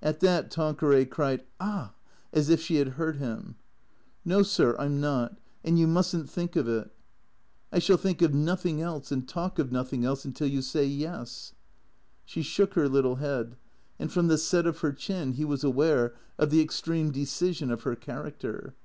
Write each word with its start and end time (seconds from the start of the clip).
At 0.00 0.20
that 0.20 0.48
Tanqueray 0.48 1.06
cried," 1.06 1.42
Ah," 1.60 1.92
as 2.32 2.48
if 2.50 2.60
she 2.60 2.76
had 2.76 2.90
hurt 2.90 3.16
him." 3.16 3.56
No, 4.34 4.44
sir, 4.44 4.76
I 4.78 4.84
'm 4.84 5.00
not, 5.00 5.40
and 5.64 5.76
you 5.76 5.88
must 5.88 6.14
n't 6.14 6.30
think 6.30 6.54
of 6.54 6.68
it." 6.68 6.94
THECEEATORS 7.72 7.72
39" 7.72 7.72
I 7.72 7.78
shall 7.80 7.96
think 7.96 8.22
of 8.22 8.32
nothing 8.32 8.80
else, 8.80 9.10
and 9.10 9.26
talk 9.28 9.58
of 9.58 9.72
nothing 9.72 10.04
else, 10.04 10.24
until 10.24 10.46
you 10.46 10.62
say 10.62 10.84
yes." 10.86 11.52
She 12.24 12.42
shook 12.42 12.74
her 12.74 12.88
little 12.88 13.16
head; 13.16 13.56
and 13.98 14.12
from 14.12 14.28
the 14.28 14.38
set 14.38 14.66
of 14.68 14.78
her 14.82 14.92
chin 14.92 15.32
he 15.32 15.44
was 15.44 15.64
aware 15.64 16.14
of 16.38 16.50
the 16.50 16.60
extreme 16.62 17.10
decision 17.10 17.72
of 17.72 17.82
her 17.82 17.96
character. 17.96 18.76